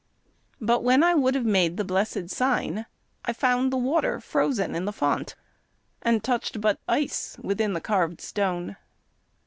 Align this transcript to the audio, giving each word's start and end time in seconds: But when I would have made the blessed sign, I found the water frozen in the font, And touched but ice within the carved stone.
But 0.59 0.83
when 0.83 1.03
I 1.03 1.13
would 1.13 1.35
have 1.35 1.45
made 1.45 1.77
the 1.77 1.83
blessed 1.85 2.31
sign, 2.31 2.87
I 3.23 3.33
found 3.33 3.71
the 3.71 3.77
water 3.77 4.19
frozen 4.19 4.73
in 4.73 4.85
the 4.85 4.91
font, 4.91 5.35
And 6.01 6.23
touched 6.23 6.59
but 6.59 6.79
ice 6.87 7.37
within 7.39 7.73
the 7.73 7.81
carved 7.81 8.19
stone. 8.19 8.77